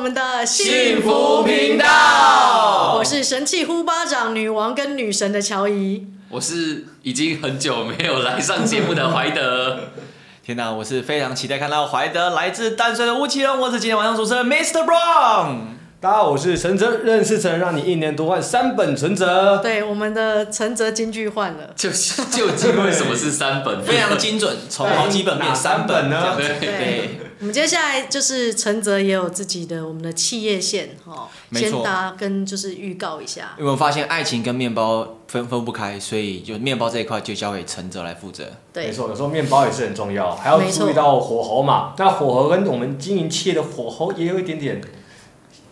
[0.00, 2.94] 们的幸福频道。
[2.96, 6.06] 我是神器呼巴掌女王跟女神的乔伊。
[6.30, 9.90] 我是已经很久没有来上节目的怀德。
[10.42, 13.60] 天哪，我是非常期待看到怀德来自淡水的吴奇隆。
[13.60, 14.84] 我是今天晚上主持人 Mr.
[14.84, 15.56] Brown。
[16.02, 19.58] 大家好，我是陈泽，认识陈让你一年多换三本存折。
[19.58, 21.74] 对，我们的陈泽金句换了。
[21.76, 23.84] 就究竟为什么是三本？
[23.84, 26.34] 非常精准，从好几本变三本呢？
[26.38, 26.58] 对。
[26.58, 33.52] 对我们接下来就是陈泽也有自己的我们的企业线哈，先大家跟就是预告一下。
[33.58, 38.44] 有没有发现爱情跟面包分分不开，所以就面包这一块就交给陈泽来负责。
[38.72, 41.92] 对，没错，有时候面包也是很重要，还要注意到火候嘛。
[41.98, 44.80] 那火候跟我们经营企业的火候也有一点点。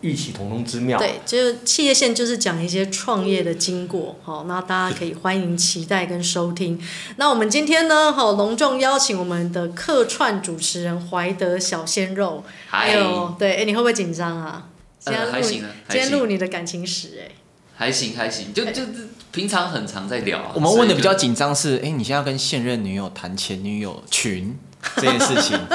[0.01, 0.97] 异曲同工之妙。
[0.97, 6.81] 对，就是企业线就是讲一些创业的经过，好，那大家可以欢迎期待跟收听。
[7.17, 14.67] 那我们今天呢，好隆重邀请我们的客串主持人怀德小鲜肉，还有对，哎，你会不会紧张啊？
[14.99, 17.31] 今天录，今天录你的感情史，哎，
[17.75, 18.83] 还行还行，就就
[19.31, 20.51] 平常很常在聊。
[20.53, 24.57] 我们问的比较紧张是，哎，你现在要跟现任女友谈前女友群
[24.95, 25.59] 这件事情。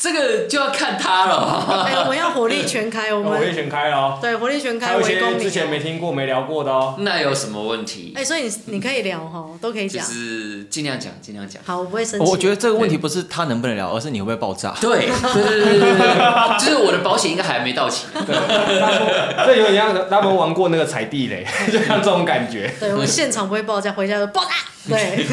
[0.00, 1.84] 这个就要看他了。
[1.84, 4.16] 哎，我们要火力全开，我们火力全开哦。
[4.22, 4.86] 对，火力全开。
[4.86, 6.94] 还有一些之前没听过、没聊过的哦。
[6.98, 8.12] 那有什么问题？
[8.14, 10.06] 哎，所以你你可以聊哈，都可以讲。
[10.06, 11.60] 就是尽量讲，尽量讲。
[11.66, 12.30] 好，我不会生气。
[12.30, 14.72] 我觉得这个问题不是他能不能聊，而是你会不会爆炸。
[14.80, 18.06] 对对对对对对，就是我的保险应该还没到期。
[18.14, 22.72] 对，这有点像他们玩过那个踩地雷， 就像这种感觉。
[22.78, 24.50] 对，我们现场不会爆炸，回家就爆炸。
[24.88, 25.26] 对。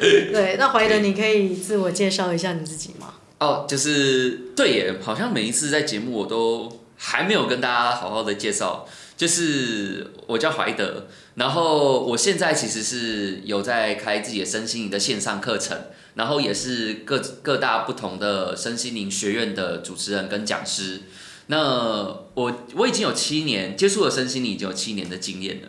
[0.32, 2.99] 对，那怀德，你可以自我介绍一下你自己吗？
[3.40, 15.74] 哦，就是对耶，好像每一次在节目我都还没有跟大家好好的介绍，就是我叫怀德，然后我现在其实是有在开自己的身心灵的线上课程，
[16.16, 21.00] 然后也是各各大不同的身心灵学院的主持人跟讲师。
[21.46, 25.68] 那我我已经有七年接触了身心灵，已经有七年的经验了。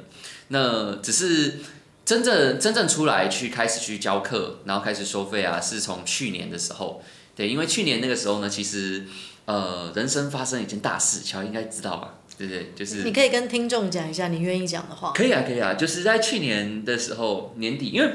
[0.50, 1.60] 那只是
[2.04, 7.02] 真正真正出来去开始去教课，然后开始收费啊，是从去年的时候。
[7.36, 9.06] 对，因为去年那个时候呢，其实，
[9.46, 12.16] 呃，人生发生一件大事，乔应该知道吧？
[12.38, 12.72] 对不对？
[12.76, 15.12] 就是你可以跟听众讲一下，你愿意讲的话。
[15.14, 18.14] 可以啊，可以啊，就是在去年的时候年底，因为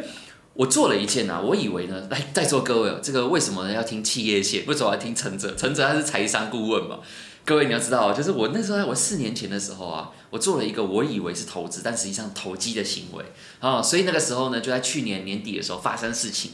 [0.55, 4.65] 我做了一件啊，我以为呢，来在座各位，这个为什么呢要听企业线？
[4.67, 5.55] 为什么要听陈哲？
[5.57, 6.99] 陈哲他是财商顾问嘛。
[7.45, 13.25] 各位你要知道，就是我那时候，我四年前的时候啊，我做了一个我以为是投资，但实际上投机的行为
[13.61, 16.51] 啊，所以那个时候呢，就在去年年底的时候发生事情，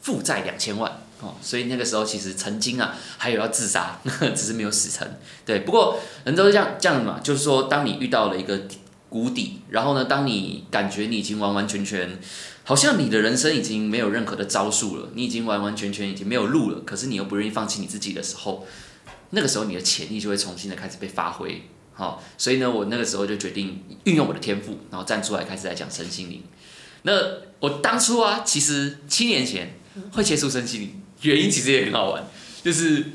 [0.00, 1.06] 负债两千万。
[1.22, 3.98] 哦，所以那个时候其实曾经啊，还有要自杀，
[4.34, 5.08] 只是没有死成。
[5.46, 8.60] 对，不过人都是这样这样嘛，就是说，当你遇到了一个
[9.08, 12.18] 谷底，然后呢，当你感觉你已经完完全全，
[12.64, 18.66] 好像你的人生已经没有任何的招数了，你已经完完全全已经没有路了，可是你又不愿意放弃你自己的时候，
[19.30, 21.62] 那个时候你的潜力就会重新的开始被发挥。
[21.94, 26.42] 好，所以呢，我那个时候就决定运用我的天赋，然后站出来开始来讲身心灵。
[27.02, 27.12] 那
[27.60, 29.78] 我当初啊，其实七年前
[30.12, 31.01] 会接触身心灵。
[31.22, 32.24] 原因其实也很好玩，
[32.62, 33.06] 就是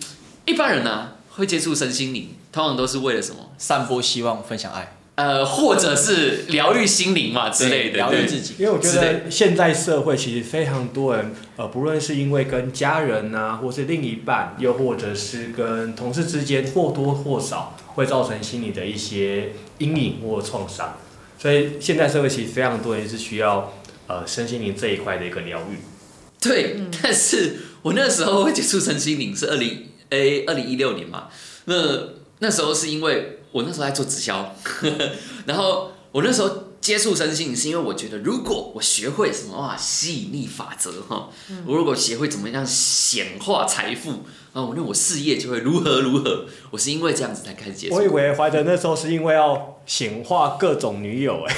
[0.45, 3.51] 一般人呢、啊、会接触身心灵，通常都是为了什么？
[3.57, 8.55] 散播希望，分享爱，呃，或者是疗愈心灵嘛之类的，疗愈自己。
[8.59, 20.97] 因为我觉得现在社会其实非常多人，呃，不论是因为跟家人啊，或是另一半，又或者是跟同事之间，或多或少会造成心理的一些阴影或创伤，
[21.37, 23.73] 所以现在社会其实非常多人是需要
[24.07, 25.77] 呃身心灵这一块的一个疗愈。
[26.47, 27.57] 对，嗯、但是。
[27.83, 31.29] 我那时候会接触身心灵是二零诶二零一六年嘛，
[31.65, 31.75] 那
[32.39, 34.53] 那时候是因为我那时候在做直销，
[35.45, 36.49] 然后我那时候
[36.81, 41.29] 接触身心是因为我觉得如果我学会什么哇吸引力法则哈，
[41.67, 44.23] 我如果学会怎么样显化财富。
[44.53, 46.45] 哦，那我事业就会如何如何。
[46.71, 47.93] 我是因为这样子才开始接触。
[47.93, 51.55] 我以为怀德那时候是因为要显化各种女友哎。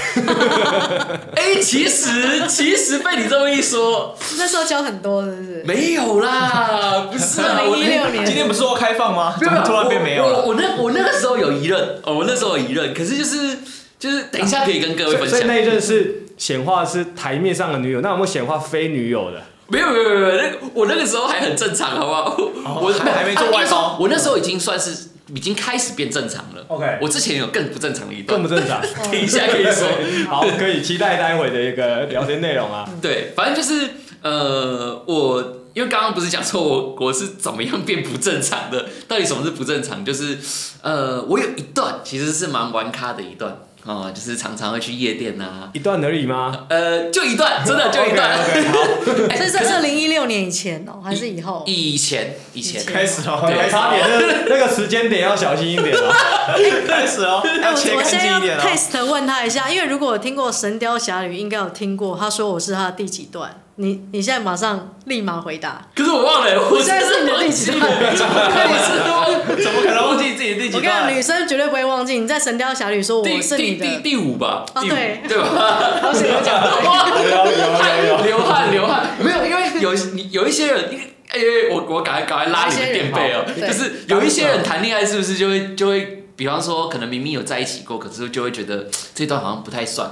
[1.37, 5.63] 哎、 欸，其实其实被你这么一说，那时候交很多是不是？
[5.63, 7.59] 没有啦，不是啊。
[7.61, 9.37] 二零一六年，今天不是说开放吗？
[9.39, 10.39] 怎么突然变没有了？
[10.39, 13.59] 我我，我那我那个时候有一任哦，我那时候有一任，可是就是
[13.99, 15.29] 就是等一下可以跟各位分享。
[15.29, 19.43] 所以那一任是显化是台面上的女友，那有没有显化非女友的？
[19.67, 22.35] 没有没有没有，那个我那个时候还很正常，好不好？
[22.65, 26.65] 哦、我还还没做外包，我那时候已经算是已经开始变正常了。
[26.69, 28.81] OK，我之前有更不正常的一段，更不正常，
[29.11, 29.87] 等一下可以说。
[30.27, 32.89] 好，可以期待待会的一个聊天内容啊。
[32.99, 33.89] 对，反正就是
[34.23, 35.39] 呃，我
[35.75, 38.87] 因为刚刚不是讲说我我是怎么样变不正常的？
[39.07, 40.03] 到底什么是不正常？
[40.03, 40.35] 就是
[40.81, 43.55] 呃，我有一段其实是蛮玩咖的一段。
[43.89, 46.65] 哦，就是常常会去夜店呐，一段而已吗？
[46.69, 48.37] 呃，就一段，真的就一段。
[48.37, 51.63] okay, okay, 好， 这是二零一六年年以前哦，还是以后？
[51.65, 56.13] 以前，以前开始哦，对差点那个那个时间点要小心一点哦。
[56.87, 58.61] 开始哦，哎，要切干我我先要净一点哦。
[58.63, 63.59] test 问他一下，因为如果我听过《神雕侠侣》，应该有听过，他说我是他的第几段？
[63.81, 65.87] 你你现在马上立马回答。
[65.95, 67.79] 可是我忘了，我我现在是你的第几段？
[68.13, 72.19] 怎么可以是忘怎么可能忘记自己第几我跟你讲，女生绝对不会忘记。
[72.19, 74.65] 你在《神雕侠侣》说我是你的，第第第五吧？
[74.75, 76.01] 对对吧？
[76.01, 76.85] 好险 有讲对。
[76.85, 80.99] 哇，有有有有流汗流汗，没有，因为有你有一些人，
[81.29, 81.39] 哎、
[81.71, 90.11] 我我赶快赶快拉你的垫背哦，就是有一些人谈恋爱是不是就会就会，比方说可能明明有在一起过，可是就会觉得这段好像不太算。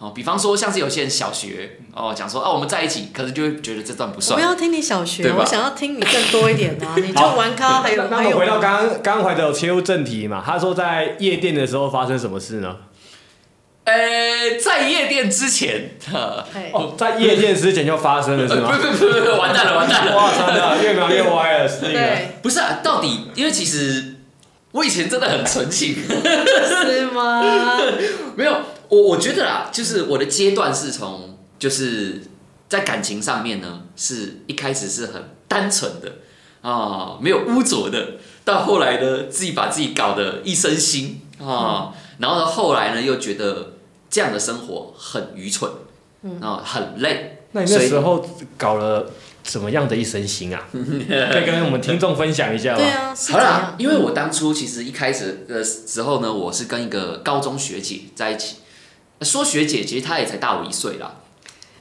[0.00, 4.54] 哦，比方说像是有些人小学哦讲说哦我们在一起，可是就会觉得这段不算我算不。
[4.54, 6.94] 要听你小学，我想要听你更多一点啊！
[6.96, 10.42] 你就玩咖，还有那还有我回到刚刚怀德有切入正题嘛？
[10.44, 12.74] 他说在夜店的时候发生什么事呢？
[13.84, 15.90] 呃，在夜店之前，
[16.72, 18.78] 哦，在夜店之前就发生了是不吗？
[18.80, 20.16] 不不不，完蛋了完蛋了。
[20.16, 22.16] 哇，真的越描越歪了，是那个。
[22.40, 24.14] 不是啊，到底因为其实
[24.72, 27.42] 我以前真的很纯情， 是吗？
[28.36, 28.56] 没有
[28.90, 32.22] 我我觉得啦，就是我的阶段是从就是
[32.68, 36.12] 在感情上面呢，是一开始是很单纯的
[36.60, 43.74] 啊、没有污浊的，到后来呢自己把自己搞得一身腥啊，然后呢后来呢又觉得
[44.10, 45.70] 这样的生活很愚蠢，
[46.40, 48.28] 啊、很累，那你那时候
[48.58, 49.10] 搞了
[49.44, 50.68] 什么样的一身腥啊？
[50.72, 52.78] 可以跟我们听众分享一下吗？
[52.78, 53.38] 对啊，好？
[53.38, 58.56] 啦因为我当初其实一开始的时候呢，我是跟一个高中学姐在一起。
[59.24, 61.12] 说学姐，其实她也才大我一岁啦。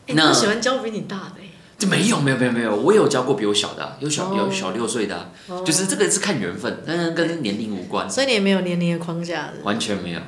[0.07, 5.31] 我喜欢教比你大的欸就没有没有没有没有，我也有教过比我小的啊、有小哦有小六岁的
[5.65, 9.53] 就是这个是看缘分，但跟年龄无关， 所以你也没有年龄的框架的。
[9.63, 10.19] 完全没有。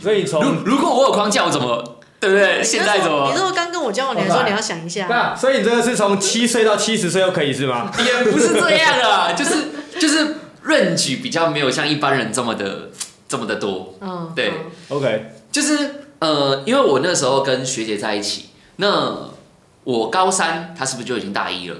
[0.00, 2.62] 所以从如如果我有框架，我怎么对不对？
[2.62, 5.08] 现在怎么你如果刚跟我交往，你还说你要想一下。
[5.10, 7.90] 那所以你这个是从七岁到七十岁都可以是吗？
[7.98, 9.32] 也不是这样啊？
[9.32, 9.54] 就是
[9.98, 10.36] 就是
[10.66, 12.90] range 比较没有像一般人这么的
[13.28, 13.96] 这么的多。
[14.00, 14.54] 嗯，对嗯
[14.90, 18.46] OK，就是呃，因为我那时候跟学姐在一起，
[18.76, 19.30] 那
[19.84, 21.76] 我高三，她是不是就已经大一了？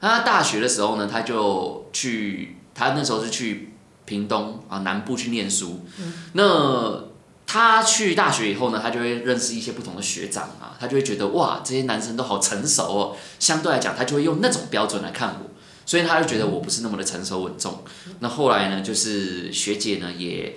[0.00, 3.72] 那她大学的时候呢，她就去，她那时候是去
[4.04, 5.84] 屏东啊南部去念书。
[6.32, 7.04] 那
[7.46, 13.16] 她去大学以后呢，她就会认识一些不同的学长啊，她就会觉得哇，这些男生都好成熟哦。
[13.38, 15.50] 相对来讲，她就会用那种标准来看我，
[15.86, 17.84] 所以她就觉得我不是那么的成熟稳重。
[18.18, 20.56] 那后来呢，就是学姐呢，也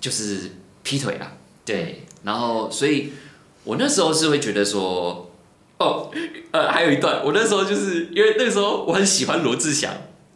[0.00, 1.32] 就是劈腿了。
[1.64, 3.12] 对，然后所以，
[3.64, 5.30] 我那时候是会觉得说，
[5.78, 6.10] 哦，
[6.52, 9.92] 呃，还有一段，我那时候就是因为那个时候我很喜欢罗志祥，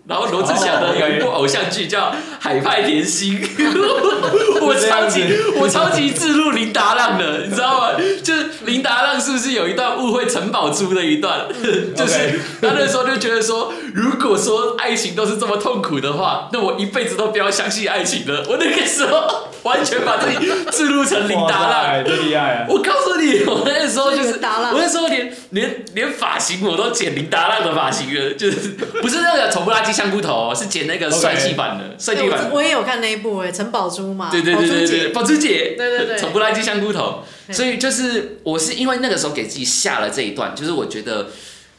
[0.07, 2.07] 然后罗志祥呢哦有一部偶像剧叫
[2.39, 3.41] 《海派甜心》，
[4.61, 5.25] 我超级
[5.61, 7.99] 我超级自入林达浪的，你知道吗？
[8.23, 11.47] 就是林达浪是不是有一段误会陈宝珠的一段，
[11.95, 18.45] 就是他那时候就觉得说，如果说爱情都是这么痛苦的话，那我一辈子都不要相信爱情了。
[18.49, 22.05] 我那个时候完全把自己自录成林达浪。
[22.05, 22.67] 真厉害啊！
[22.69, 28.71] 我告诉你，我那时候就是，我那时候连连连发型我都剪林达浪的发型了，就是
[29.03, 32.49] 不是那个丑不拉几香菇头哦，是剪那个帅气版的，帅气对版的。
[32.51, 37.25] 我我也有看那一部诶，陈宝珠嘛，对对对对对，宝宝珠姐，对对对丑不拉几香菇头。
[37.47, 41.29] 对所以就是我是因为那个时候给自己下了这一段，就是我觉得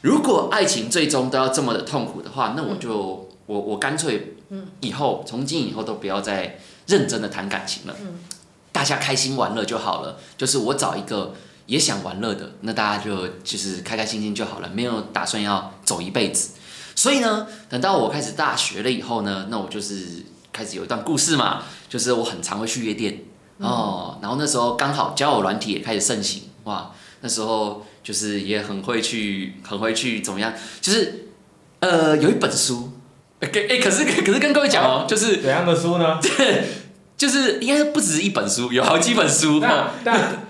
[0.02, 4.34] 如果爱情最终都要这么的痛苦的话，那我就我我干脆
[4.80, 6.58] 以后从今以后都不要再
[6.90, 7.94] 认真的谈感情了，
[8.72, 10.18] 大家开心玩乐就好了。
[10.36, 11.34] 就是我找一个
[11.66, 16.50] 也想玩乐的，那大家就就是开开心心就好了，没有打算要走一辈子。
[16.96, 23.22] 所以呢，等到我开始大学了以后呢，那我就是开始有一段故事嘛，就是我很常会去夜店
[23.58, 31.28] 哦，然后那时候刚好交友软体也开始盛行，哇，那时候就是也很会去，很会去怎么样，就是
[31.78, 32.92] 呃有一本书，
[33.40, 36.18] 哎、欸可是可是跟各位讲哦，就是怎样的书呢？
[37.20, 39.90] 就是应该不止一本书，有好几本书那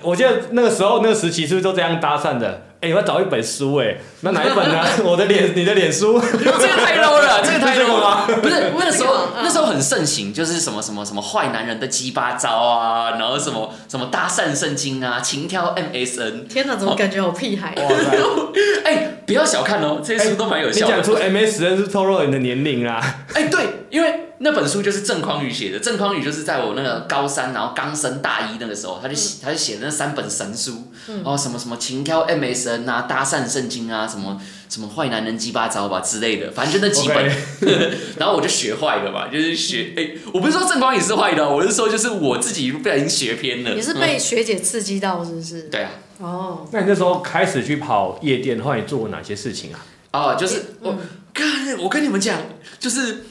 [0.03, 2.63] 我记得那个时候那个时期是不是都这样搭讪的？
[2.81, 4.83] 哎、我要找一本书哎，那哪一本呢？
[5.05, 6.19] 我的脸，你的脸书。
[6.19, 8.39] 这个太 low 了， 这个太 low 吗了。
[8.41, 16.47] 不是那时候那时候很盛行，就是什么什么什么坏男人的鸡巴招啊，然后什么什么搭讪圣经啊，情挑 MSN。
[16.47, 17.75] 天哪，怎么感觉好屁孩？
[17.77, 18.17] 哇塞！
[18.85, 20.97] 哎，不要小看哦，这些书都蛮有效的。
[20.97, 22.99] 你讲出 MSN 是透露你的年龄啊。
[23.35, 23.61] 哎，对，
[23.91, 25.79] 因为那本书就是郑匡宇写的。
[25.79, 30.91] 郑匡宇就是在我那个高三，然后刚升大一那个时候，他就写，他就写的那三本神书，
[31.23, 37.25] 哦，什么什么情挑 MSN 啊，搭讪圣经啊，什么什么坏男人鸡巴招吧之类的，反正就那几本。
[38.19, 43.75] 然后我就学坏了嘛，就是学，哎，我不是说正光也是坏的，我是说就是我自己不小心学偏了。
[43.75, 45.63] 你是被学姐刺激到是不是？
[45.63, 49.87] 对啊，哦，那你那时候开始去跑夜店，后来你做过哪些事情啊？
[50.13, 50.97] 哦，就是我，
[51.33, 51.47] 看
[51.79, 52.39] 我跟你们讲，
[52.79, 53.27] 就是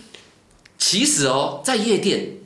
[0.77, 2.37] 其实哦，在夜店，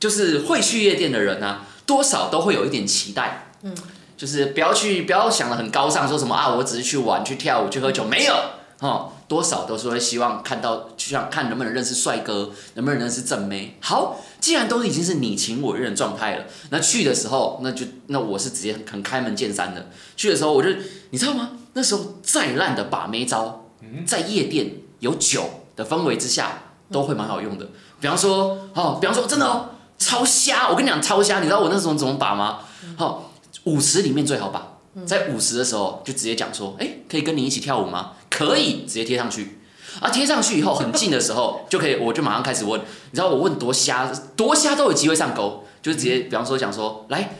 [0.00, 3.74] 就是会去夜店的人啊，多少都会有一点期待，嗯，
[4.22, 8.32] 就是不要去，不要想的很高尚，说什么啊，我只是去玩、去跳舞、去喝酒，没有，
[8.78, 13.76] 哦，多少都是会希望看到，就像看能不能认识帅哥，能不能认识正妹。
[13.80, 19.90] 好，既然都已经是你情我愿的状态了，那去的时候，那就那我是直接很开门见山的。
[20.16, 20.68] 去的时候，我就
[21.10, 21.50] 你知道吗？
[21.72, 23.58] 那时候再烂的把妹招。
[24.06, 25.42] 在夜店有酒
[25.74, 26.62] 的氛围之下，
[26.92, 27.66] 都会蛮好用的。
[28.00, 30.68] 比方说，哦，比方说，真的哦，超瞎！
[30.68, 31.40] 我跟你讲，超瞎！
[31.40, 32.60] 你知道我那时候怎么把吗？
[32.96, 33.31] 好，
[33.64, 38.12] 五十里面最好吧，在五十的时候就直接讲说，哎，可以跟你一起跳舞吗？
[38.30, 39.58] 可以，直接贴上去。
[40.00, 42.80] 啊，贴上去以后很近的时候 就可以，我就马上开始问。
[42.80, 47.36] 你知道我问多瞎，多瞎都有机会上钩，就直接，比方说讲说，来，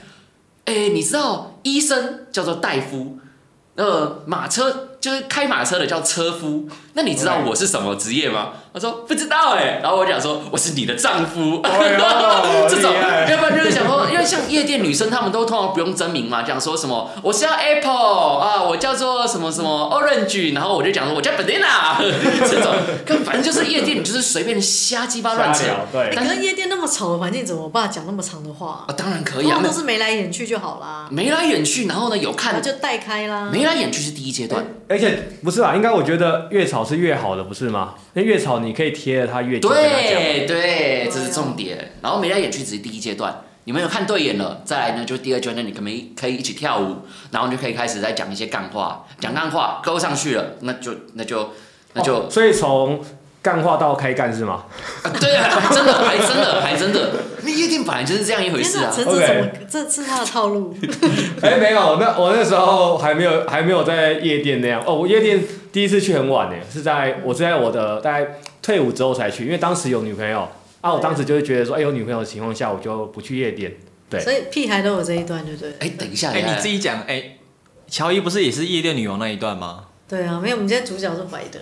[0.67, 3.19] 哎，你知道医生叫做大夫，
[3.77, 4.89] 呃，马车。
[5.03, 8.51] 就是开马车的叫车夫，那你知道我是什么职业吗？
[8.73, 11.61] 他说不知道哎，然后我讲说我是你的丈夫，
[12.71, 12.95] 这种，
[13.29, 21.99] 要不然就是想说，因为像夜店女生，她们都通常不用真名嘛，讲说什么我是要 Apple 啊，我叫做什么什么 Orange，然后我就讲说我叫 Banana，
[22.49, 22.73] 这种，
[23.05, 26.13] 跟反正就是夜店，你就是随便瞎鸡巴乱扯，对。
[26.15, 27.91] 但是夜店那么吵的环境，怎么办？
[27.91, 28.85] 讲那么长的话？
[28.87, 31.09] 啊，当然可以啊，都是眉来眼去就好啦。
[31.11, 33.51] 眉来眼去，然后呢有看就带开啦。
[33.53, 34.65] 眉来眼去是第一阶段。
[34.93, 35.75] 而且不是吧？
[35.75, 37.95] 应该我觉得越吵是越好的，不是吗？
[38.13, 39.71] 那越吵你可以贴着他越近。
[39.71, 41.93] 对对，这是重点。
[42.03, 46.99] 然后眉来眼去只是第一阶段，你们有看对眼了，再来呢就第二阶段，你可没可以一起跳舞，
[47.31, 51.51] 然后就可以开始再讲一些干话，讲干话勾上去了，那就那就
[51.95, 52.29] 那就。
[52.31, 53.03] 所以从。
[53.43, 54.63] 干话到开干是吗？
[55.03, 57.11] 啊， 对啊，还真的，还真的，还真的。
[57.43, 58.93] 那夜店本来就是这样一回事啊。
[58.95, 59.49] 陈子怎么？
[59.69, 60.75] 这是他的套路。
[61.43, 64.83] 哎、欸，没有，那我那时候还没有，还没有在夜店那样。
[64.87, 65.43] 哦，我夜店
[65.73, 70.49] 第一次去很晚呢，是在我是在我的大概退伍之后才去，因为当时有女朋友
[70.81, 70.93] 啊。
[70.95, 73.73] 我当时就会觉得说，哎、欸，有女朋友的情况下，我就不去夜店。
[74.09, 74.21] 对。
[74.21, 75.71] 所以屁孩都有这一段，对不对？
[75.81, 77.39] 哎、欸，等一下，哎、欸，你自己讲，哎、欸，
[77.89, 79.87] 乔伊不是也是夜店女王那一段吗？
[80.09, 81.59] 对啊，没有，我们今天主角是怀德。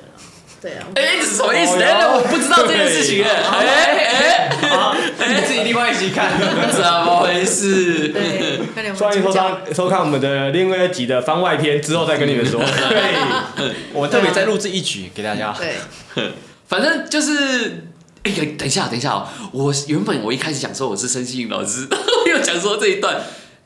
[0.60, 1.80] 对啊，哎，这是什么意思？
[1.80, 6.30] 哎，我不知道这件事情哎，哎哎，你自己另外一起看，
[6.70, 8.08] 怎么回事？
[8.08, 8.60] 对，
[8.92, 12.60] 欢迎收看收看我们的另外一集的番外篇，之后再跟你们说。
[13.56, 15.56] 对，我特别再录制一局给大家。
[15.56, 16.32] 对，
[16.68, 17.86] 反正就是，
[18.24, 21.88] 哎，等一下，等一下哦，我原本我一开始讲说我是申希老师，
[22.26, 23.16] 又讲说这一段。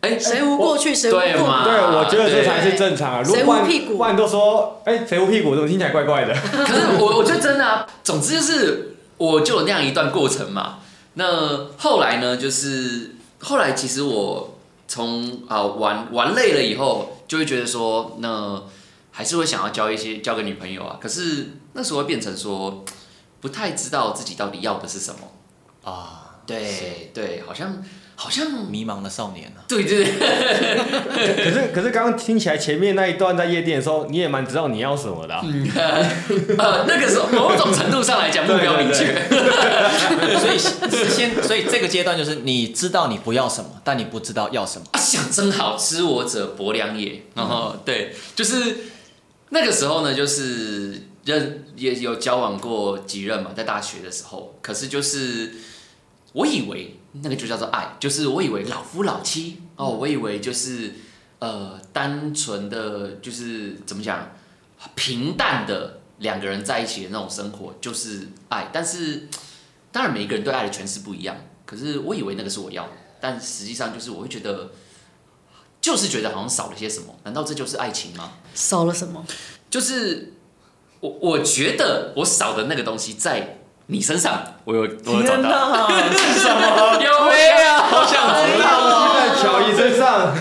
[0.05, 1.65] 哎，谁无过去谁无过嘛？
[1.65, 3.25] 对，我觉得这才是正常啊。
[3.25, 3.97] 谁无屁股？
[3.97, 5.55] 万都说，哎，谁无屁股？
[5.55, 6.35] 怎么听起来怪怪的？
[6.35, 7.87] 可是我，我觉得真的啊。
[8.03, 10.81] 总之就是，我就有那样一段过程嘛。
[11.15, 12.37] 那后来呢？
[12.37, 18.63] 就是后来，其实我从啊玩玩累了以后，就会觉得说，那
[19.11, 20.99] 还是会想要交一些交个女朋友啊。
[21.01, 22.85] 可是那时候会变成说，
[23.41, 26.37] 不太知道自己到底要的是什么啊。
[26.47, 27.83] 对对，好像。
[28.16, 29.66] 好像迷茫的少年呢、啊。
[29.66, 31.44] 对对对。
[31.44, 35.42] 可是可是刚刚听起来前面那一段在夜店的时候，你也蛮知道你要什么的、啊。
[35.44, 35.68] 嗯。
[36.56, 39.28] 呃，那个时候某种程度上来讲目标明确。
[40.38, 40.59] 所以
[41.09, 44.87] 先，所以这个阶段就是你知道你不要什么，但你不知道要什么。
[44.92, 47.23] 啊，想真好，知我者伯良也。
[47.35, 48.76] 然后、嗯、对，就是
[49.50, 54.56] 那个时候呢，就是认也有交往过几任嘛，在大学的时候。
[54.62, 55.54] 可是就是
[56.33, 56.97] 我以为。
[57.23, 60.92] 那个就叫做爱，就是我以为老夫老妻哦，我以为就是
[61.38, 64.33] 呃单纯的，就是怎么讲，
[64.97, 68.68] 平淡的两个人在一起的那种生活就是爱。
[68.73, 69.28] 但是
[69.92, 72.88] 当然每一个人对爱的诠释不一样，可是我以为那个是我要，
[73.21, 74.73] 但实际上就是我会觉得，
[75.80, 77.14] 就是觉得好像少了些什么。
[77.23, 78.33] 难道这就是爱情吗？
[78.54, 79.25] 少了什么？
[79.71, 80.33] 就是
[80.99, 83.61] 我我觉得我少的那个东西在。
[83.87, 85.88] 你身上，我有，我有找到。
[86.11, 86.95] 是什么？
[87.03, 87.76] 有没有？
[87.76, 89.14] 好想知道。
[89.14, 90.35] 在乔伊身上。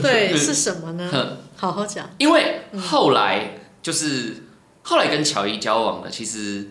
[0.00, 1.36] 对，是什么呢？
[1.56, 2.08] 好好讲。
[2.18, 4.44] 因为后来就是
[4.82, 6.70] 后来跟乔伊交往的，其实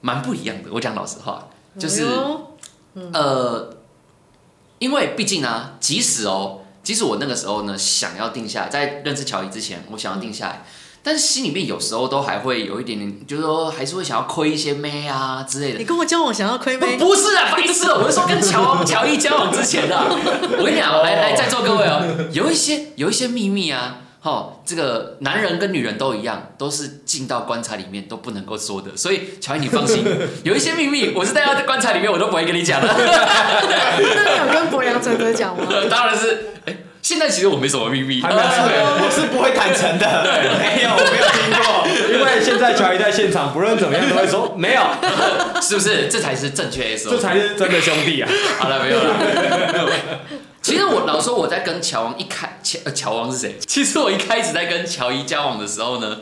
[0.00, 0.70] 蛮不一样的。
[0.72, 2.06] 我讲老实话，就是
[3.12, 3.76] 呃，
[4.78, 10.64] 因为毕竟啊，即使哦，即使我那个时候呢，想要定下来，在认识乔伊之前，我想要定下来。
[11.02, 15.78] 但是心里面有时候都还会有一点点，就是说还是会想要亏一些妹啊之类的。
[15.78, 16.96] 你跟我交往想要亏妹？
[16.98, 17.90] 不是啊，白痴！
[17.92, 19.96] 我是说跟乔乔伊交往之前的。
[20.58, 22.02] 我跟你讲，来来在座各位哦，
[22.32, 28.96] 有一些有一些秘密啊，哈，这个男人跟女人都一样，都是进到棺材里面都不能够说的。
[28.96, 30.04] 所以乔伊你放心，
[30.44, 32.88] 有一些秘密我是带到棺材里面我都不会跟你讲的。
[32.92, 35.64] 那你有跟博洋哲哥讲吗？
[35.88, 36.54] 当然是。
[37.08, 40.22] 现在其实我没什么秘密，还没有，我是不会坦诚的。
[40.22, 41.88] 对，没有，我没有听过。
[42.12, 44.82] 因为现在乔伊在现场，不论怎么样都会说没有，
[45.62, 46.06] 是不是？
[46.08, 48.28] 这才是正确 SOP，这才是真的兄弟啊！
[48.60, 50.20] 好了，没有了。
[50.60, 53.56] 其实我老说我在跟乔王一开，乔乔王是谁？
[53.66, 56.18] 其实我一开始在跟乔伊交往的时候呢，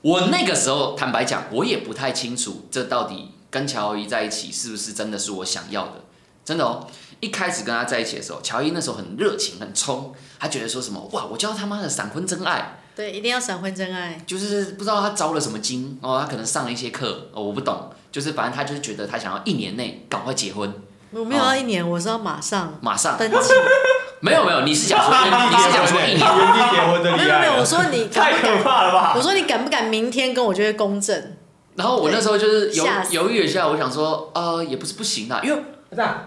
[0.00, 6.04] 我那个时候坦白讲，我也不太清楚这到底跟乔伊在一起是不是真的是我想要的，
[6.42, 6.86] 真的哦。
[7.20, 12.78] 一开始跟他在一起的时候，乔伊那时候很热情，很冲，他觉得说什么哇，我交他妈的闪婚真爱。
[12.94, 14.18] 对，一定要闪婚真爱。
[14.26, 17.90] 就是不知道他招了什么经哦，他可能上了一些课哦，我不懂。
[18.10, 20.72] 就是反正他就是觉得他想要一年内赶快结婚。
[21.10, 23.36] 我没有要一年，哦、我是要马上马上登记。
[24.20, 25.14] 没有没有，你是想说
[25.50, 27.16] 你是想说一年 原地结婚的？
[27.16, 29.12] 没有没有，我说你太可怕了吧？
[29.14, 31.36] 我说你敢不敢明天跟我就会公证？
[31.74, 35.62] 然后我那时候就是犹犹豫一下，我想说呃也不是不行啊，因为。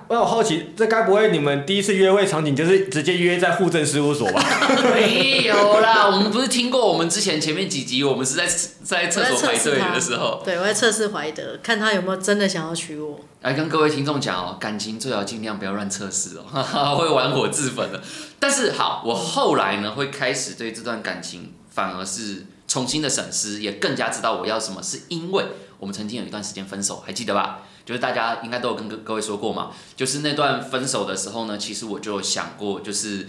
[0.07, 4.43] 我好好奇，这该不会你们第一次约会场景就是直接约在户政事务所吧？
[4.95, 8.47] 没有啦，我们不是听过我们之前前面几集，我们是在
[8.83, 13.19] 在厕所排队的时候，对，我在测试怀德，看他有没有真的想要娶我。
[13.41, 18.01] 来跟各位听众讲哦，感情最好尽量不要乱测试哦， 会玩火自焚的。
[18.39, 25.45] 但是好，我后来呢会开始对这段感情反而是重新的审视，也更加知道我要什么，是因为
[25.77, 27.59] 我们曾经有一段时间分手，还记得吧？
[27.89, 33.27] 就是大家应该都有跟各各位说过嘛，就是那段分手的时候呢，其实我就想过，就是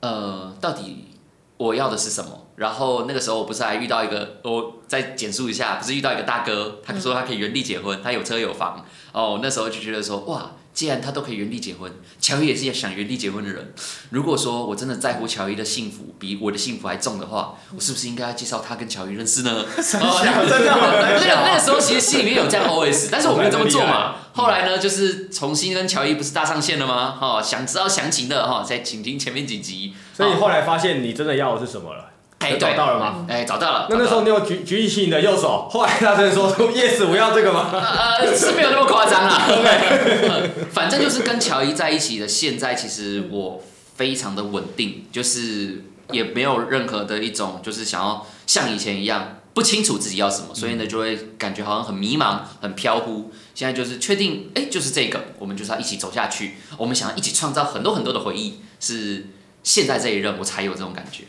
[0.00, 1.10] 呃，到底
[1.56, 2.48] 我要的是什么？
[2.56, 10.50] 然后那个时候我不是还遇到一个，我再简述一下，不是遇到一个大哥，他说他可以原地结婚，他有车有房，哦，那时候就觉得说哇。
[10.80, 13.74] 既然他都可以原地结婚，乔伊也是想原地结婚的人。
[14.08, 19.62] 如果说我真的在乎乔伊的幸福比我的幸福还重的话，我是不是应该要介绍他跟乔伊认识呢？
[19.76, 24.14] 真的，那那个时候其实心里面有这样 OS， 但是我没有这么做嘛。
[24.32, 27.10] 后来呢，就是重新跟乔伊不是搭上线了吗？
[27.10, 29.92] 哈，想知道详情的哈，再请听前面几集。
[30.16, 32.09] 所以后来发现你真的要的是什么了？
[32.40, 33.26] 哎，找到了吗？
[33.28, 33.86] 哎，找到了。
[33.90, 37.70] 那那时候你有举举起你的右手，后来他真的说 yes，我要这个吗？
[37.70, 39.44] 呃，是没有那么夸张啦。
[39.48, 43.62] OK， 反正就是跟乔伊在一起的，现在其实我
[43.94, 53.30] 非常的稳定，就是也没有任何的一种就是想要像以前一样不清楚自己要什么，所以呢就会感觉好像很迷茫、很飘忽。
[53.54, 59.26] 现在就是确定，哎，就是这个，我们就是要一起走下去，我们想要一起创造很多很多的回忆，是
[59.62, 61.24] 现在这一任我才有这种感觉。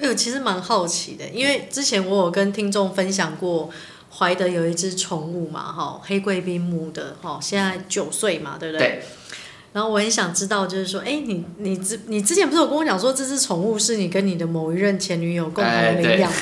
[0.00, 3.68] 哎，我其实蛮好奇的，因为之前我有跟听众分享过，
[4.18, 8.86] 怀德有一只宠物嘛，哈，黑贵宾母的，哈，现在九岁嘛，对不对？
[8.86, 9.02] 对。
[9.72, 16.38] 然后我很想知道，就是说，哎，你你之你之前不是有跟我讲说，这只宠物是你跟你的某一任前女友共同领养吗？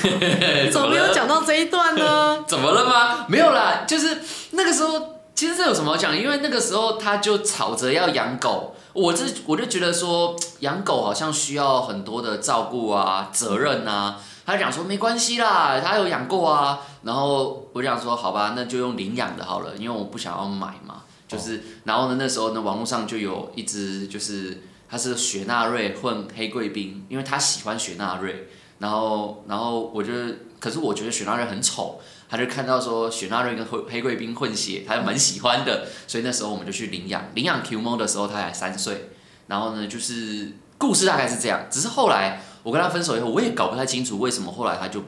[0.63, 2.43] 你怎么没有讲到这一段呢？
[2.47, 3.25] 怎么了吗？
[3.29, 4.17] 没有啦，就是
[4.51, 5.18] 那个时候。
[5.39, 6.13] 其实这有什么好讲？
[6.13, 14.19] 因为那个时候他就吵着要养狗，我这我就觉得说养狗好像需要很多的照顾啊、责任啊。
[14.45, 16.81] 他讲说没关系啦，他有养过啊。
[17.03, 21.03] 然后我就想说好吧，那就用领养的好了，因为我不想要买嘛。
[21.25, 28.49] 就是然后呢，那时候呢，网络上就有一只，就是它是雪纳瑞混黑贵宾，因为他喜欢雪纳瑞。
[28.79, 30.11] 然后然后我就，
[30.59, 32.01] 可是我觉得雪纳瑞很丑。
[32.29, 37.25] 他就看到说雪纳瑞跟黑黑贵宾混血，他就蛮喜欢的，所以那时候我们就去领养。
[37.33, 39.09] 领养 Q 猫的时候他才三岁，
[39.47, 41.65] 然后呢就是故事大概是这样。
[41.71, 45.03] 只是后来我跟他分手以后，我也搞不太清楚为什么后来他就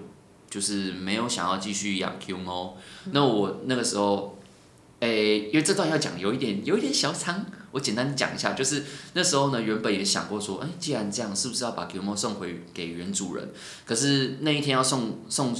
[0.49, 2.75] 就是没有想要继续养 Q 猫。
[3.11, 4.39] 那我那个时候，
[5.01, 13.49] 诶，因为这段要讲有一点有一点小长，我简单讲一下，就是那时候呢原本也想过说，诶，既然这样，是不是要把 Q 猫送回给原主人？
[13.85, 15.55] 可是那一天要送送。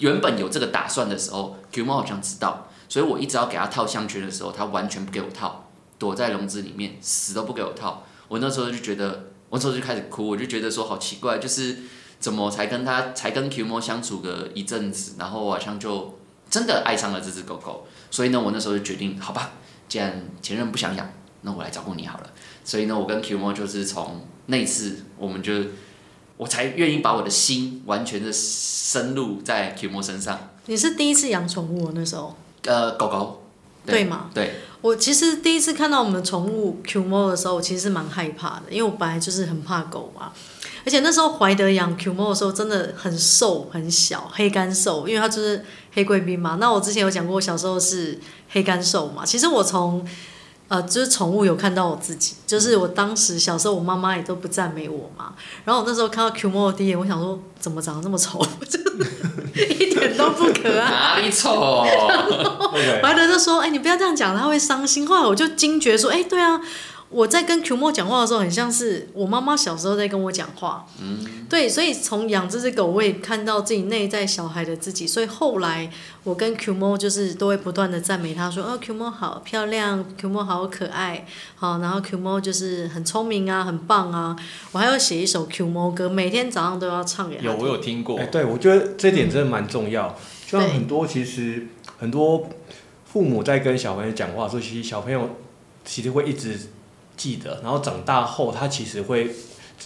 [0.00, 8.02] 原本有这个打算的时候，Q 猫好像知道，所以我一直要给他套项圈的时候，他完全不给我套，躲在笼子里面，死都不给我套。
[8.28, 11.78] 我那时候就觉得，我那时候就开始哭，我就觉得说好奇怪，就是
[12.18, 16.18] 怎么才跟他才跟 Q 猫相处个一阵子，然后我好像就
[16.50, 17.86] 真的爱上了这只狗狗。
[18.10, 19.52] 所以呢，我那时候就决定，好吧，
[19.88, 21.08] 既然前任不想养，
[21.42, 22.30] 那我来照顾你好了。
[22.64, 25.52] 所以呢，我跟 Q 猫就是从那次，我们就。
[26.36, 30.38] 我才愿意把我的心完全的深入在 Q 猫身上。
[30.66, 32.34] 你是第一次养宠物那时候？
[32.64, 33.42] 呃，狗狗。
[33.86, 34.30] 对，对吗？
[34.32, 34.54] 对。
[34.80, 40.32] 我其实第一次看到我们的宠物 Q 猫的时候，我其实是蛮害怕的，因为我本来就是很怕狗嘛。
[40.86, 46.56] 而且那时候怀德养 Q 猫的时候，真的很瘦很小，黑干瘦，因为它就是黑贵宾嘛。
[46.60, 48.18] 那我之前有讲过，我小时候是
[48.50, 49.24] 黑干瘦嘛。
[49.24, 50.06] 其实我从
[50.68, 55.34] 呃，就是宠物有看到我自己，就是我当时小时候，我妈妈也都不赞美我嘛。
[55.64, 58.44] 然后我那时候看到 Q 猫的第一眼，我想说，怎么长得那么丑？
[59.54, 60.90] 一点都不可爱。
[60.90, 61.84] 哪里丑？
[61.86, 62.72] 然后
[63.02, 66.60] 怀德就说：“哎、欸，你不要这样讲，他会伤心。”后来我就惊觉说：“哎、欸，对啊，
[67.14, 70.84] 我在跟 Q 猫讲话的时候，很像是我妈妈小时候在跟我讲话。
[71.00, 75.06] 嗯，对，所以从养这只狗，我也看到自己内在小孩的自己。
[75.06, 75.88] 所以后来
[76.24, 81.24] 我跟 Q 猫就是都会不断的赞美他说：“哦，Q 猫好漂亮，Q 猫好可爱。”
[81.54, 84.34] 好，然后 Q 猫就是很聪明啊，很棒啊。
[84.72, 87.44] 我还要写一首 Q 猫歌，每天早上都要唱给他。
[87.44, 88.18] 有，我有听过。
[88.18, 90.08] 哎，对，我觉得这点真的蛮重要。
[90.08, 90.14] 嗯、
[90.48, 92.48] 就像很多其实很多
[93.04, 95.30] 父母在跟小朋友讲话的时候，其实小朋友
[95.84, 96.58] 其实会一直。
[97.16, 99.30] 记得，然后长大后，他其实会，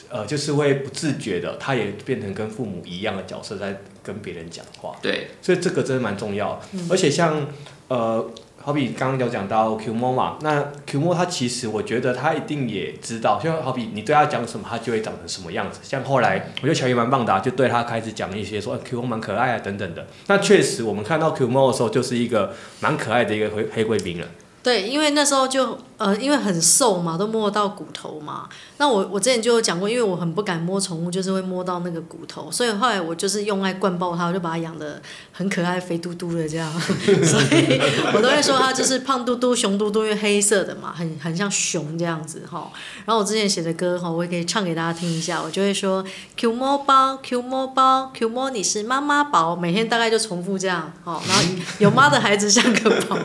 [0.08, 4.96] 呃，就是会不自觉的，他也变成跟父母一样的角色，在跟别人讲话。
[5.02, 6.60] 对，所以这个真的蛮重要。
[6.72, 7.46] 嗯、而且像，
[7.88, 15.80] 呃，好比刚刚有讲到 Q 猫嘛，那 Q 猫他其实我觉得他一定也知道，就好比你对他讲什么，他就会长成什么样子。
[15.82, 20.06] 像后来，我觉得乔伊蛮棒的、啊，就对他开始讲一些说、呃、Q 猫蛮可爱啊等等的。
[20.26, 24.26] 那确实，我们看到 Q 猫的时候，就是一个蛮可爱的一个黑黑贵宾了。
[24.62, 28.48] 对，因为那时候就呃，因为很瘦嘛，都摸到骨头嘛。
[28.78, 36.72] 那我我之前就有讲过，因为我很不敢摸宠物，就是会摸到那个骨头，所以后来我就是用爱灌爆它，我就把它养的很可爱，肥嘟嘟的这样。
[36.80, 37.80] 所以
[38.14, 42.70] 我都会说它就是胖嘟嘟、熊嘟嘟，因为黑色的嘛，很很像熊这样子哈。
[43.04, 45.42] 然后我之前写的歌哈，我也可以唱给大家听一下。
[45.42, 46.04] 我就会说
[46.36, 51.20] Q 摸包，Q 摸包，Q 摸你是妈妈宝，每天大概就重复这样哈。
[51.26, 51.42] 然后
[51.80, 53.18] 有妈的孩子像个宝，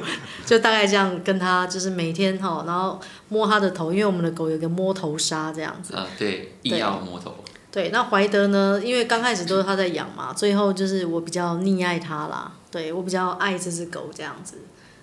[0.44, 3.00] 就大概这样跟他就是每天哈，然后
[3.30, 5.54] 摸他的头，因为我们的狗有个摸头杀。
[5.54, 7.36] 这样子啊，对，硬要摸头。
[7.72, 8.80] 对，那怀德呢？
[8.84, 12.52] 因为刚开始都是他在养嘛，最后就是我比较溺爱他啦。
[12.72, 14.58] 对，我比较爱这只狗这样子。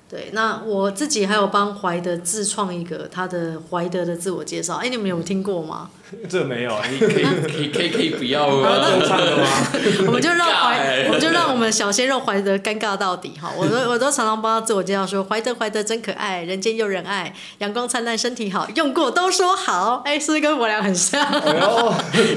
[0.09, 4.77] 对，那我自己还有帮怀德自创一个他的怀德的自我介绍。
[4.77, 5.91] 哎，你们有听过吗？
[6.29, 8.69] 这没有，可以可以可以可以可以不要 吗？
[10.07, 13.51] 我们就让怀，我们就让我们小鲜肉怀德尴尬到底哈！
[13.57, 20.03] 我都我都常常帮他自我介绍说，怀德怀德真可爱，人间又人爱，阳光灿烂，身体好，用过都说好。
[20.05, 21.25] 哎，是不是跟我俩很像？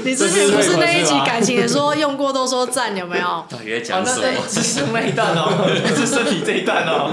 [0.04, 3.44] 你之前不是那一集感情也说用过都说赞，有没有？
[3.48, 4.26] 到底在讲什么？
[4.48, 7.10] 是是那一段哦，是身体这一段哦，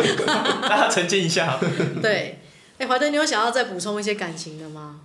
[0.70, 1.58] 大家澄清一下。
[2.02, 2.40] 对，
[2.78, 4.98] 哎，怀德，你有想要再补充一些感情的吗？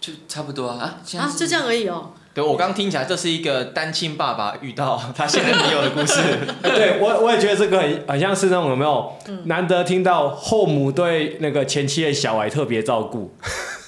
[0.00, 2.12] 就差不多啊啊，啊，就这样而已哦。
[2.34, 6.22] 对，我刚听起来这是一个单亲爸爸遇到他现在女友的故事。
[6.62, 13.34] 对我我也觉得这个很很像是那种有没有、嗯、难得听到后母对那个前妻的小孩特别照顾。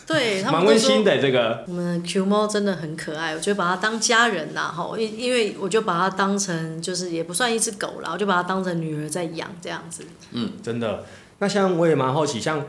[0.05, 1.63] 对，蛮温馨的这个。
[1.69, 10.05] 我们的 Q 猫真的很可爱，我就把它当家人呐，哈，因因为我就把它当成就是也不算一只狗啦，我就把它当成女儿在养这样子。
[10.33, 11.05] 嗯，真的。
[11.39, 12.67] 那像我也蛮好奇，像。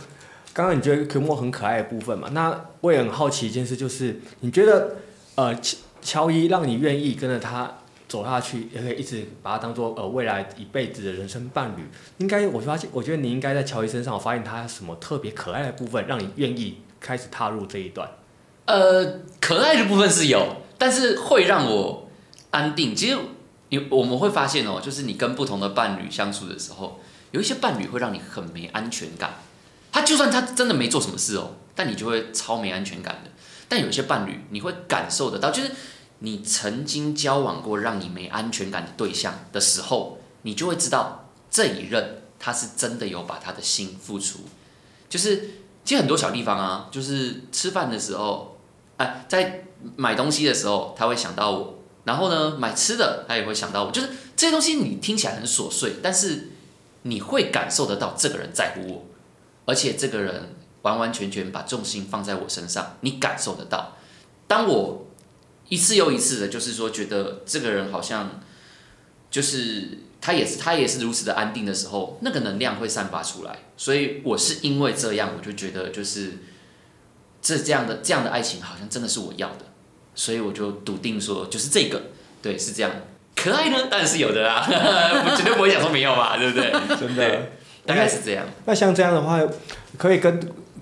[0.54, 2.30] 刚刚你觉得 Q 莫很可爱的部分嘛？
[2.34, 4.98] 那我也很好奇一件事，就是你觉得，
[5.36, 11.84] 呃，乔乔伊让你愿意跟着他走下去，也可以一直把他当做呃未来一辈子的人生伴侣。
[12.18, 18.10] 应该我发现，我觉得你应该在乔伊身上，我发现他什么特别可爱的部分，让你愿意开始踏入这一段。
[18.66, 22.10] 呃，可爱的部分是有，但是会让我
[22.50, 22.94] 安定。
[22.94, 23.18] 其实
[23.70, 27.00] 有我们会发现哦，就是你跟不同的伴侣相处的时候，
[27.32, 29.36] 有一些伴侣会让你很没安全感。
[29.91, 33.32] 他就算他真的没做什么事哦，但你就会超没安全感的。
[33.67, 35.71] 但有些伴侣，你会感受得到，就是
[36.19, 44.39] 你曾经交往过让你没安全感的对象的时候，你就会知道这一任他是真的有把他的心付出。
[45.10, 45.38] 就是
[45.84, 48.60] 其实很多小地方啊，就是吃饭的时候，
[48.97, 51.80] 哎，在买东西的时候，他会想到我。
[52.04, 53.91] 然后呢，买吃的他也会想到我。
[53.91, 56.51] 就是这些东西你听起来很琐碎，但是
[57.04, 59.06] 你会感受得到这个人在乎我。
[59.72, 63.96] 而且这个人完完全全把重心放在我身上，你感受得到。
[64.46, 65.08] 当我
[65.70, 68.42] 一次又一次的，就是说觉得这个人好像，
[69.30, 73.60] 就是他也是他也是如此的安定的时候，那个能量会散发出来。
[73.78, 76.40] 所以我是因为这样，我就觉得就是
[77.42, 79.64] 这这样的这样的爱情好像真的是我要的，
[80.14, 82.02] 所以我就笃定说就是这个，
[82.42, 82.92] 对，是这样。
[83.34, 86.72] 可爱呢，当然是有的啦，我绝对不会讲说没有嘛，对不对？
[87.00, 87.52] 真的。
[87.86, 88.46] 大概是这样。
[88.65, 89.39] 那像这样的话，
[89.98, 90.39] 可以跟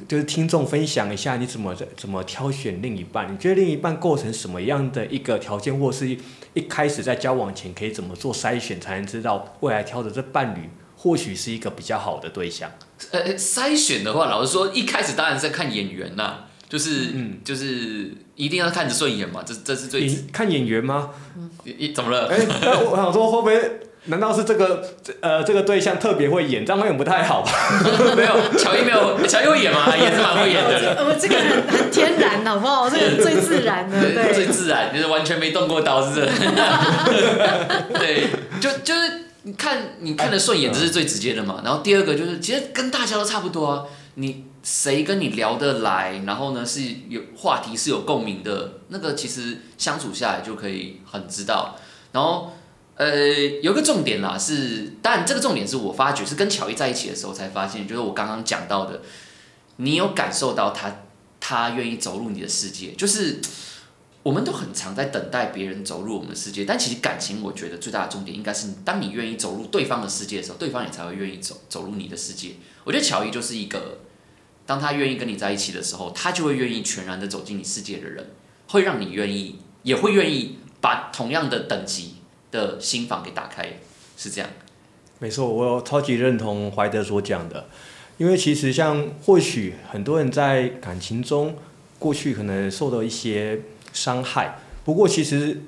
[0.07, 3.31] 就是听众分享一下你怎么怎么挑选另一半？
[3.31, 6.19] 你觉得另一半构成什么样的一个条件，或是一
[6.55, 12.71] 一开始在交往前可以怎么做筛选，才能知道未来挑的这伴侣或许是一个比较好的对象？
[13.11, 21.09] 呃，筛选的话，老实说，一开始当然是在看眼缘呐，就是嗯，就是一定要看着顺眼嘛，这这是最看眼缘吗？
[21.35, 21.49] 嗯，
[21.93, 22.27] 怎么了？
[22.27, 22.37] 哎、
[22.89, 23.79] 我想说会不会？
[24.05, 24.81] 难道是这个
[25.19, 27.51] 呃这个对象特别会演，这样会演不太好吧？
[28.15, 29.85] 没有，乔伊没有，乔伊会演吗？
[29.95, 31.05] 也是蛮会演的。
[31.05, 32.89] 我这个很很天然，好不好？
[32.89, 36.31] 这个最自然的，对，最自然，就是完全没动过刀，是不是？
[37.99, 38.27] 对，
[38.61, 41.61] 就就是你看你看的顺眼，这是最直接的嘛。
[41.63, 43.83] 然后第二个就是，其实跟大家都差不多啊。
[44.15, 51.77] 你谁跟你聊得来，然后呢是有话题是有共鸣的，那个其实相处下来就可以很知道。
[52.11, 52.51] 然后
[52.95, 53.09] 呃，
[53.61, 59.01] 有个重点啦，是当然这个重点是我发觉是跟乔伊在一起的时候才发现，就是我刚刚讲到的，
[59.77, 61.03] 你有感受到他
[61.39, 63.39] 他愿意走入你的世界，就是。
[64.21, 72.51] 我们都很常在等待别人走入我们的世界，但其实感情，我觉得最大的重点应该是，当你愿意走入对方的世界的时候，对方也才会愿意走走入你的世界。
[72.83, 73.99] 我觉得乔伊就是一个，
[74.69, 78.29] 当他愿意跟你在一起的时候，他就会愿意全然的走进你世界的人，
[78.67, 82.17] 会让你愿意，也会愿意把同样的等级
[82.51, 83.79] 的心房给打开，
[84.15, 84.47] 是这样。
[85.17, 87.67] 没错，我超级认同怀德所讲的，
[88.19, 91.55] 因为其实像或许很多人在感情中，
[91.97, 93.59] 过去可能受到一些。
[93.91, 94.59] 伤害。
[94.85, 95.63] 不过其实，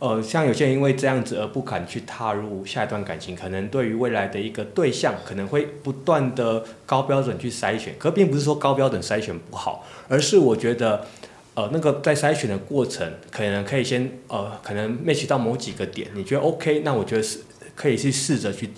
[0.00, 7.94] 呃，像有些人因为这样子而不敢去踏入下一段感情，可能对于未来的一个对象，可能会不断的高标准去筛选。
[7.98, 11.06] 可并不是说高标准筛选不好，而是我觉得，
[11.54, 17.40] 呃，那个在筛选的过程，可能可以先呃，可能 match 到某几个点，你觉得 OK，那我觉得是
[17.74, 18.70] 可以去试着去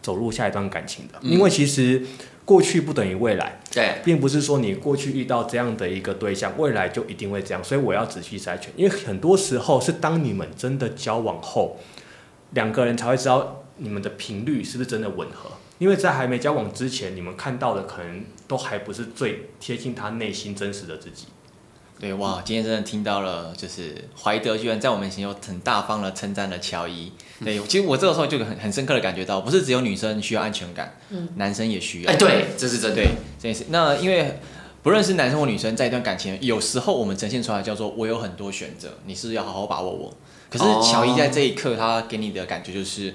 [0.00, 2.02] 走入下一段感情的，嗯、因为其实。
[2.44, 7.62] 过去不等于未来，对，并不是说你过去遇到这样的一个对象，未来就一定会这样。
[7.62, 11.78] 所以我要仔细筛选，因为很多时候是当你们真的交往后，
[12.50, 15.50] 两个人才会知道你们的频率是不是真的吻合。
[15.78, 21.28] 因为在还没交往之前，你们看到的可能都还不是最贴近他内心真实的自己。
[22.00, 27.12] 对哇，今天真的听到了，就是怀德居然在我们面前又很大方的称赞了乔伊。
[27.44, 32.10] 对，其实我这个时候就很很深刻的感觉到，不是只有女生需要安全感，嗯，男生也需要。
[32.10, 32.96] 哎，对，这是真的。
[32.96, 33.08] 对，
[33.38, 33.66] 这件事。
[33.68, 34.40] 那因为
[34.82, 40.16] 不论是男生或女生，在一段感情，有时候我们呈现出来叫做我有很多选择，你是不是要好好把握我。
[40.48, 43.14] 可是乔伊在这一刻，他给你的感觉就是，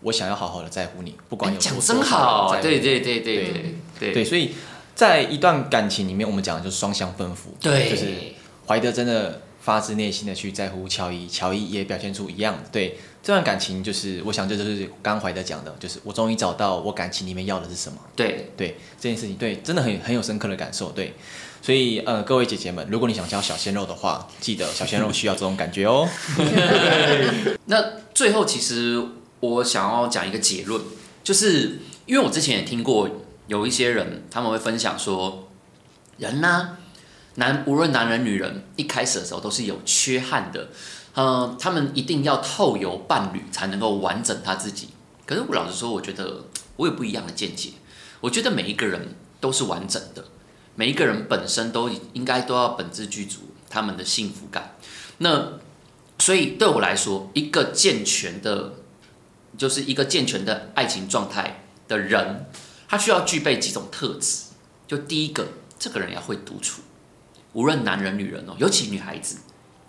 [0.00, 2.56] 我想要好好的在乎你，不管有多讲真好。
[2.62, 3.52] 对对对对对
[4.00, 4.52] 对对，所以。
[4.96, 8.06] 在一段感情里面，我们讲的就是双向奔赴，对，就是
[8.66, 12.98] 怀德真的发自内心的去在乎乔伊，乔伊也表现出一样，对。
[13.22, 18.50] 这段感情，就是我想这就是刚怀德讲的，就是我终于找到我感情里面要的是什么，对。
[18.56, 21.12] 对这件事情，对真的很很有深刻的感受，对，
[21.60, 26.08] 所以呃各位姐姐们，如果你想交小鲜肉的话，记得小鲜肉需要这种感觉哦。
[27.66, 29.04] 那最后其实
[29.40, 30.80] 我想要讲一个结论，
[31.24, 33.10] 就是因为我之前也听过。
[33.46, 35.48] 有一些人他们会分享说，
[36.18, 36.76] 人呢、
[37.36, 40.68] 男无论男人女人，一开始的时候都是有缺憾的，
[41.14, 44.88] 呃，他们一定要透由伴侣才能够完整他自己。
[45.24, 46.44] 可是我老实说，我觉得
[46.76, 47.70] 我有不一样的见解。
[48.20, 50.24] 我觉得每一个人都是完整的，
[50.74, 54.76] 每一个人本身都应该都要本自具足他们的幸福感。
[55.18, 55.52] 那
[56.18, 58.72] 所以对我来说，一个健全的，
[59.58, 62.46] 就是一个健全的爱情状态的人。
[62.88, 64.44] 他需要具备几种特质，
[64.86, 65.46] 就第一个，
[65.78, 66.82] 这个人要会独处，
[67.52, 69.38] 无论男人女人哦，尤其女孩子，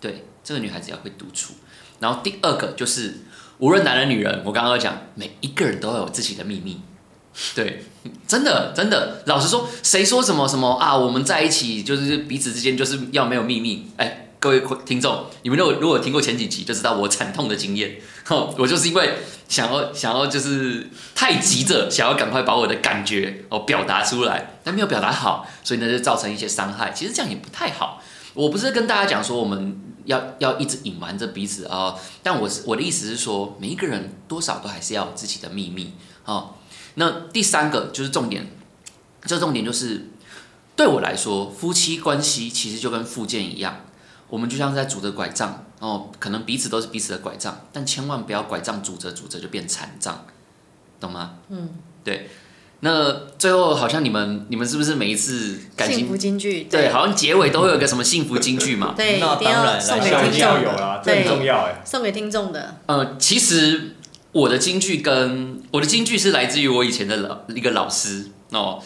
[0.00, 1.54] 对，这个女孩子要会独处。
[2.00, 3.18] 然后第二个就是，
[3.58, 6.80] 无论男人女人，我刚刚讲，每一个人都要有自己的秘密，
[7.54, 7.84] 对，
[8.26, 10.96] 真的真的，老实说，谁说什么什么啊？
[10.96, 14.24] 我们在一起就是彼此之间就是要没有秘密，哎。
[14.40, 18.00] 各位听众，你们如果如果听过前几集，就知道我惨痛的经验。
[18.56, 19.16] 我就是因为
[19.48, 26.92] 想要想要就是太急着想要赶快把我的感觉哦表达出来，但没有表达好，所以呢就造成一些伤害。
[26.92, 28.00] 其实这样也不太好。
[28.34, 35.94] 我不是跟大家讲说我们要要一直隐瞒着彼此啊、但我是我的意思是说，每一个人多少都还是要有自己的秘密
[36.26, 36.54] 哦。
[36.94, 38.46] 那第三个就是重点，
[39.24, 40.10] 这重点就是
[40.76, 43.80] 对我来说，夫妻关系其实就跟复健一样。
[44.28, 50.26] 我们就像是在拄着拐杖哦，可能彼此都是彼此的拐杖，但千万不要拐杖拄着拄着就变残障，
[51.00, 51.34] 懂吗？
[51.48, 51.70] 嗯，
[52.04, 52.28] 对。
[52.80, 56.62] 那最后好像你们你们是不是每一次感情幸福金句？
[56.70, 58.94] 对，对，好像结尾都会有一个什么幸福金句嘛？
[58.96, 62.76] 对，那当然送给听众有啦，这很重要哎，送给听众的。
[62.86, 63.96] 呃，其实
[64.30, 68.80] 我的金句跟我的金句是来自于我以前的老一个老师哦。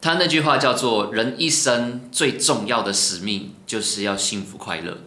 [0.00, 4.98] 他那句话叫做“人一生最重要的使命就是要幸福快乐”，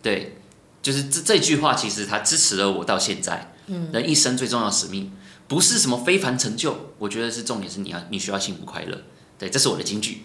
[0.00, 0.38] 对，
[0.80, 3.52] 就是这这句话，其实他支持了我到现在。
[3.66, 5.12] 嗯，人一生最重要的使命
[5.48, 8.98] 不是什么非凡成就，我觉得是重点是你要你需要幸福快乐。
[9.38, 10.22] 对，这是我的金句。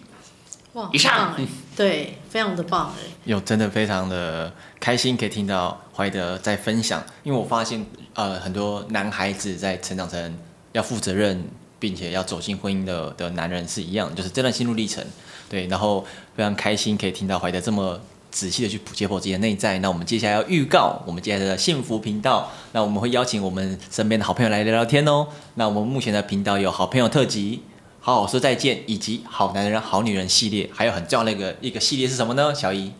[0.74, 1.34] 哇，以上，
[1.76, 3.10] 对，非常的棒哎。
[3.24, 10.38] 有真的非常的开心，可以听到怀德在分享，因为我发现呃很多男孩子在成长成
[10.72, 11.44] 要负责任。
[11.80, 15.04] 并且要走进婚姻的的男人是一样，就是这段心路历程，
[15.48, 16.04] 对，然后
[16.36, 17.98] 非常开心可以听到怀德这么
[18.30, 19.78] 仔细的去解剖自己的内在。
[19.80, 25.26] 那我们接下来要预告我们接下来的幸福频道，那我们会邀请我们身边的好朋友来聊聊天哦。
[25.54, 27.62] 那我们目前的频道有好朋友特辑、
[27.98, 32.54] 好好说再见，以及好男人好女人系列，还有很重要的一个一个系列是什么呢？
[32.54, 32.92] 小姨。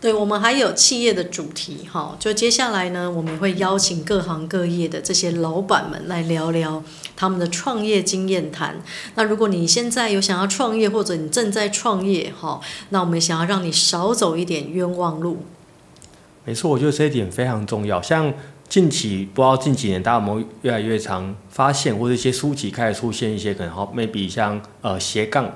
[0.00, 6.82] 对，我们还有企业的主题哈，就接下来呢，我们会邀请各行各业的这些老板们来聊聊
[7.16, 8.82] 他们的创业经验谈。
[9.14, 15.38] 那如果你现在有想要创业，或者你正在创业哈，那我们想要让你少走一点冤枉路。
[16.44, 18.02] 没错，我觉得这一点非常重要。
[18.02, 18.30] 像
[18.68, 25.50] 近期不知道近几年大家有没有越来越常发现，或者一些书籍开始出现一些可能好，maybe 像呃斜杠。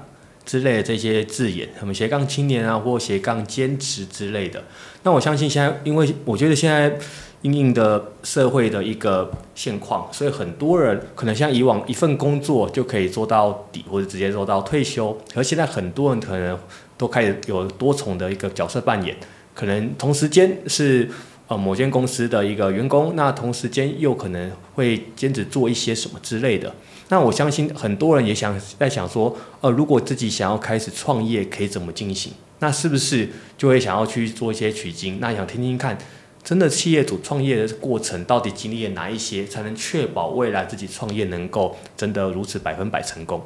[0.49, 4.65] 之类的这些字眼，什么斜杠青年啊，或斜杠坚持之类的。
[5.03, 6.99] 那我相信现在，因为我觉得现在
[7.43, 15.15] 应应的社会的一个现况，所以很多人可能像以往一份工作就可以做到底，或者直接做到退休。
[15.35, 16.59] 而现在很多人可能
[16.97, 19.15] 都开始有多重的一个角色扮演，
[19.55, 21.11] 可能同时间是
[21.49, 26.73] 呃某间公司的一个员工，那同时间又可能会兼职做一些什么之类的。
[27.09, 32.33] 那我相信很多人也想在想说，呃，如果自己想要开始创业，可以怎么进行？
[32.61, 35.19] 那是不是就会想要去做一些取经？
[35.21, 35.97] 那想听听看，
[36.45, 43.43] 真的企业主创业的过程到底经历了哪一些，才能确保未来自己创业能够真的如此百分百成功？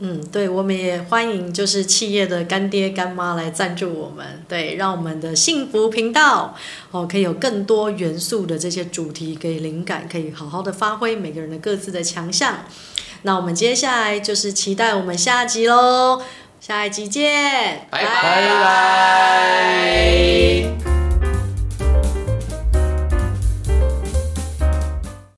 [0.00, 6.56] 嗯，对，我们也欢迎就是企业的干爹干妈来赞助我们，对，让我们的幸福频道
[6.90, 12.64] 哦可以有更多元素的这些主题可以灵感，可以好好的发挥每个人的各自的强项。
[13.22, 16.20] 那我们接下来就是期待我们下集喽，
[16.60, 19.34] 下一集见，拜拜。